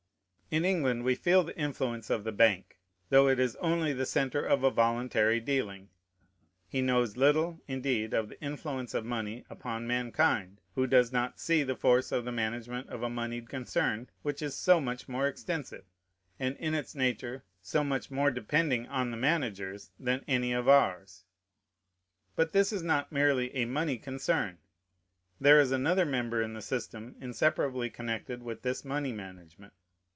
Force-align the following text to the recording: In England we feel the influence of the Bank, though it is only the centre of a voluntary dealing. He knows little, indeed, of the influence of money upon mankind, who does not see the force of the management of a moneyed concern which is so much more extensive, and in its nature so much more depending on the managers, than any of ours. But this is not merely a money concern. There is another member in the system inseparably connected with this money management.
In 0.53 0.65
England 0.65 1.05
we 1.05 1.15
feel 1.15 1.45
the 1.45 1.57
influence 1.57 2.09
of 2.09 2.25
the 2.25 2.33
Bank, 2.33 2.77
though 3.07 3.29
it 3.29 3.39
is 3.39 3.55
only 3.61 3.93
the 3.93 4.05
centre 4.05 4.45
of 4.45 4.65
a 4.65 4.69
voluntary 4.69 5.39
dealing. 5.39 5.87
He 6.67 6.81
knows 6.81 7.15
little, 7.15 7.61
indeed, 7.69 8.13
of 8.13 8.27
the 8.27 8.41
influence 8.41 8.93
of 8.93 9.05
money 9.05 9.45
upon 9.49 9.87
mankind, 9.87 10.59
who 10.75 10.87
does 10.87 11.13
not 11.13 11.39
see 11.39 11.63
the 11.63 11.77
force 11.77 12.11
of 12.11 12.25
the 12.25 12.33
management 12.33 12.89
of 12.89 13.01
a 13.01 13.09
moneyed 13.09 13.47
concern 13.47 14.09
which 14.23 14.41
is 14.41 14.53
so 14.53 14.81
much 14.81 15.07
more 15.07 15.25
extensive, 15.25 15.85
and 16.37 16.57
in 16.57 16.73
its 16.73 16.95
nature 16.95 17.45
so 17.61 17.81
much 17.81 18.11
more 18.11 18.29
depending 18.29 18.85
on 18.89 19.09
the 19.09 19.15
managers, 19.15 19.91
than 19.97 20.21
any 20.27 20.51
of 20.51 20.67
ours. 20.67 21.23
But 22.35 22.51
this 22.51 22.73
is 22.73 22.83
not 22.83 23.09
merely 23.09 23.55
a 23.55 23.63
money 23.63 23.97
concern. 23.97 24.57
There 25.39 25.61
is 25.61 25.71
another 25.71 26.05
member 26.05 26.41
in 26.41 26.53
the 26.55 26.61
system 26.61 27.15
inseparably 27.21 27.89
connected 27.89 28.43
with 28.43 28.63
this 28.63 28.83
money 28.83 29.13
management. 29.13 29.71